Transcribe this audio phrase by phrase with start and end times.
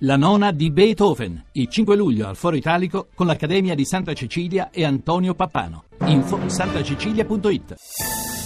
[0.00, 4.68] La nona di Beethoven, il 5 luglio al Foro Italico con l'Accademia di Santa Cecilia
[4.70, 5.84] e Antonio Pappano.
[6.04, 7.76] Info santacecilia.it.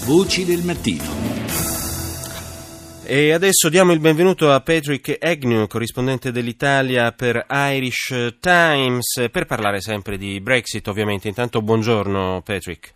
[0.04, 1.02] Voci del mattino.
[3.02, 9.80] E adesso diamo il benvenuto a Patrick Agnew, corrispondente dell'Italia per Irish Times, per parlare
[9.80, 11.26] sempre di Brexit ovviamente.
[11.26, 12.94] Intanto buongiorno Patrick.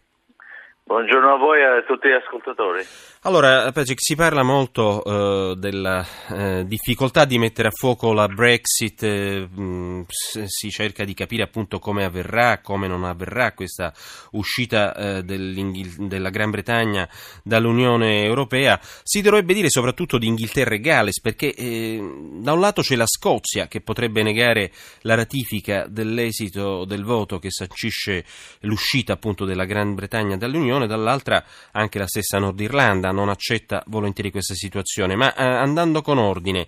[0.87, 2.85] Buongiorno a voi e a tutti gli ascoltatori.
[3.27, 9.03] Allora, Patrick, si parla molto uh, della uh, difficoltà di mettere a fuoco la Brexit,
[9.03, 10.05] eh, mh,
[10.45, 13.95] si cerca di capire appunto come avverrà, come non avverrà questa
[14.33, 17.09] uscita uh, della Gran Bretagna
[17.43, 18.79] dall'Unione Europea.
[18.83, 23.69] Si dovrebbe dire soprattutto di Inghilterra e Galles, perché da un lato c'è la Scozia
[23.69, 24.71] che potrebbe negare
[25.01, 28.23] la ratifica dell'esito del voto che sancisce
[28.61, 34.31] l'uscita appunto della Gran Bretagna dall'Unione, dall'altra anche la stessa Nord Irlanda non accetta volentieri
[34.31, 35.17] questa situazione.
[35.17, 36.67] Ma eh, andando con ordine,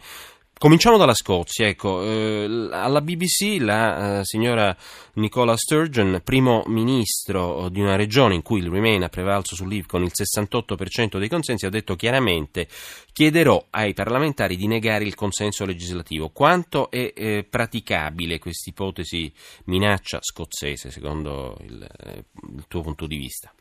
[0.59, 4.74] Cominciamo dalla Scozia, ecco, eh, alla BBC la eh, signora
[5.16, 9.87] Nicola Sturgeon, primo ministro di una regione in cui il Remain ha prevalso sul Leave
[9.87, 12.68] con il 68% dei consensi, ha detto chiaramente
[13.12, 16.30] chiederò ai parlamentari di negare il consenso legislativo.
[16.30, 19.30] Quanto è eh, praticabile questa ipotesi
[19.65, 22.24] minaccia scozzese secondo il, eh,
[22.57, 23.52] il tuo punto di vista?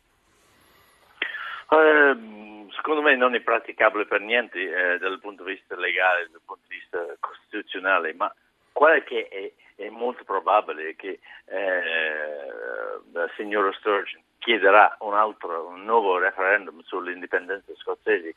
[1.70, 2.36] Uh
[2.76, 6.62] secondo me non è praticabile per niente eh, dal punto di vista legale, dal punto
[6.68, 8.32] di vista costituzionale, ma
[8.72, 11.82] quello che è, è molto probabile che eh,
[13.12, 18.34] la signora Sturgeon chiederà un altro, un nuovo referendum sull'indipendenza scozzese.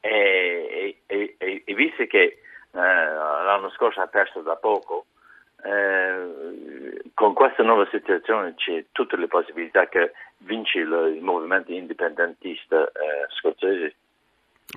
[0.00, 2.40] E, e, e, e visto che eh,
[2.72, 5.06] l'anno scorso ha perso da poco,
[5.62, 6.69] eh,
[7.20, 13.26] con questa nuova situazione c'è tutte le possibilità che vince il, il movimento indipendentista eh,
[13.36, 13.94] scozzese.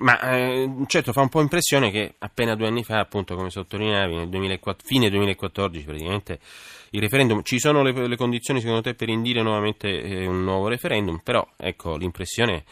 [0.02, 4.14] Ma eh, certo fa un po' impressione che appena due anni fa, appunto come sottolineavi,
[4.14, 6.38] nel 2004, fine 2014 praticamente,
[6.90, 10.68] il referendum, ci sono le, le condizioni secondo te per indire nuovamente eh, un nuovo
[10.68, 12.64] referendum, però ecco l'impressione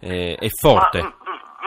[0.00, 1.00] eh, è forte.
[1.00, 1.14] Ma,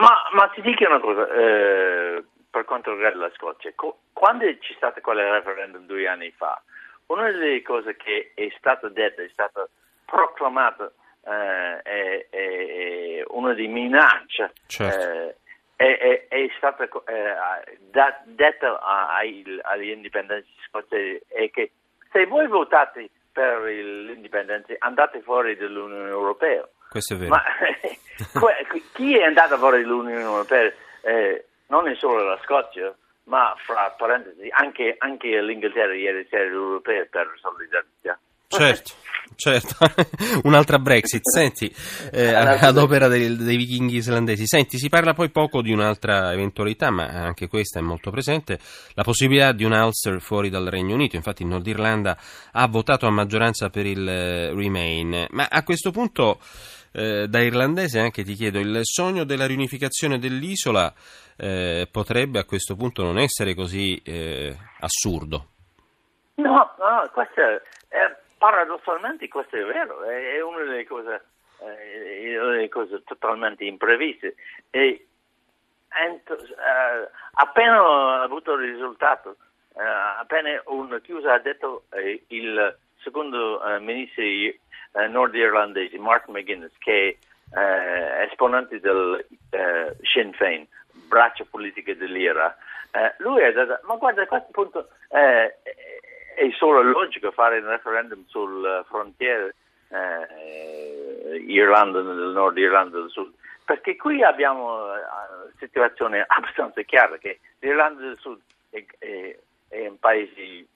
[0.00, 4.74] ma, ma, ti dico una cosa, eh, per quanto riguarda la Scozia, co- quando c'è
[4.76, 6.60] stato quel referendum due anni fa,
[7.06, 9.68] una delle cose che è stata detta, è stata
[10.04, 10.92] proclamata
[11.24, 15.36] eh, è, è, una di minacce certo.
[15.76, 21.72] eh, è, è, stata eh, da, detta ai, agli indipendenti scozzesi è che
[22.12, 26.66] se voi votate per l'indipendenza andate fuori dall'Unione Europea.
[26.88, 27.34] Questo è vero.
[27.34, 27.42] Ma
[28.94, 30.72] chi è andato fuori dall'Unione Europea
[31.02, 32.96] eh, non è solo la Scozia,
[33.26, 38.18] ma fra parentesi anche, anche l'Inghilterra ieri sera europea per solidarietà.
[38.48, 38.92] Certo.
[39.34, 39.74] Certo,
[40.44, 41.20] un'altra Brexit.
[41.28, 41.70] Senti,
[42.12, 44.46] eh, ad opera dei, dei, vichinghi islandesi.
[44.46, 48.58] Senti, si parla poi poco di un'altra eventualità, ma anche questa è molto presente,
[48.94, 51.16] la possibilità di un Ulster fuori dal Regno Unito.
[51.16, 52.16] Infatti il Nord Irlanda
[52.52, 55.26] ha votato a maggioranza per il eh, Remain.
[55.30, 56.38] Ma a questo punto,
[56.96, 60.90] eh, da irlandese anche ti chiedo, il sogno della riunificazione dell'isola
[61.36, 65.48] eh, potrebbe a questo punto non essere così eh, assurdo?
[66.36, 67.40] No, no, questo
[67.88, 71.24] è paradossalmente questo è vero, è una delle cose,
[71.58, 74.34] eh, cose totalmente impreviste.
[74.70, 75.06] E,
[75.88, 79.36] ent, eh, appena avuto il risultato,
[79.74, 81.84] appena una chiusa ha detto
[82.28, 84.58] il secondo eh, ministro eh,
[85.08, 87.18] nordirlandese, Mark McGuinness, che
[87.52, 89.24] è eh, esponente del
[90.02, 90.66] Sinn Féin,
[91.06, 92.56] braccia politiche dell'IRA,
[93.18, 95.54] lui ha detto, ma guarda a questo punto è
[96.56, 99.54] solo logico fare un referendum sulle frontiere
[99.88, 103.32] eh, Irlanda del nord, Irlanda del sud,
[103.64, 108.40] perché qui abbiamo una eh, situazione abbastanza chiara che l'Irlanda del sud
[108.70, 110.66] è, è, è un paese eh,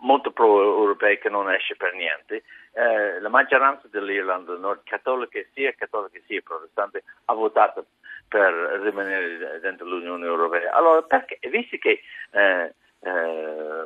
[0.00, 5.72] molto pro-europeo che non esce per niente, eh, la maggioranza dell'Irlanda del nord, cattolica sia
[5.72, 7.86] cattolica sia protestante, ha votato
[8.28, 8.52] per
[8.82, 10.72] rimanere dentro l'Unione Europea.
[10.72, 12.00] Allora, perché, visto che
[12.30, 13.84] eh, eh,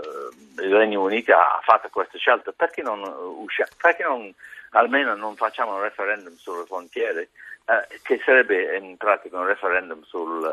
[0.63, 3.03] il Regno Unito ha fatto questa scelta, perché non,
[3.39, 4.33] usci- perché non
[4.71, 7.29] almeno non facciamo un referendum sulle frontiere,
[7.67, 10.45] eh, che sarebbe in pratica un referendum sul,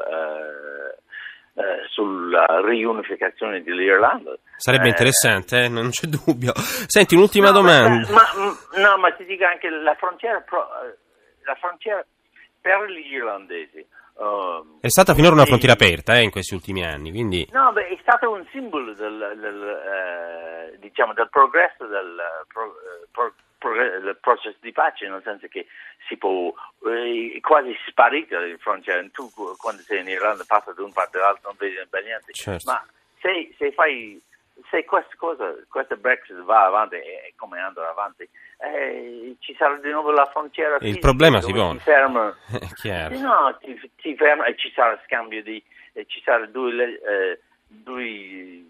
[1.54, 4.38] eh, eh sulla riunificazione dell'Irlanda.
[4.58, 6.54] Sarebbe eh, interessante, eh, non c'è dubbio.
[6.56, 8.10] Senti, un'ultima no, domanda.
[8.12, 10.68] Ma, ma, no, ma ti dico anche la frontiera, pro,
[11.44, 12.06] la frontiera
[12.62, 13.86] per gli irlandesi
[14.22, 17.48] Uh, è stata finora una frontiera aperta eh, in questi ultimi anni, quindi...
[17.52, 22.76] No, beh, è stato un simbolo del, del, eh, diciamo, del progresso del, pro,
[23.12, 23.34] pro,
[23.70, 25.68] del, processo di pace, nel senso che
[26.08, 26.54] si può
[26.86, 29.10] eh, quasi sparire le frontiere.
[29.12, 32.72] Tu quando sei in Irlanda passi da un parte all'altro non vedi niente, certo.
[32.72, 32.84] ma
[33.20, 34.22] se, se fai
[34.70, 38.28] se questa cosa, questa Brexit va avanti e come andrà avanti,
[38.60, 40.78] eh, ci sarà di nuovo la frontiera.
[40.82, 41.78] Il problema si pone.
[41.78, 42.36] Ti ferma,
[43.20, 45.64] no, ti, ti ferma e ci sarà scambio di,
[46.06, 48.66] ci sarà due, eh, due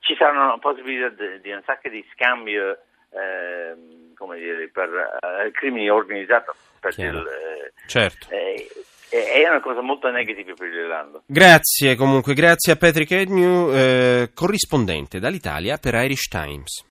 [0.00, 2.78] ci saranno possibilità di, di un sacco di scambio,
[3.18, 6.50] eh, come dire, per uh, crimini organizzati.
[6.80, 8.28] Per il, eh, certo.
[8.30, 8.68] Eh,
[9.10, 11.22] è una cosa molto negativa per l'Irlanda.
[11.26, 16.84] Grazie comunque, grazie a Patrick Ednew, eh, corrispondente dall'Italia per Irish Times.